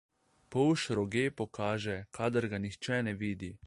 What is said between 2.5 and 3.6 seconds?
ga nihče ne vidi.